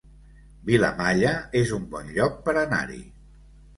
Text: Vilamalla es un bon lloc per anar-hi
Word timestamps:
Vilamalla 0.69 1.33
es 1.61 1.75
un 1.79 1.85
bon 1.93 2.09
lloc 2.19 2.43
per 2.49 2.59
anar-hi 2.63 3.03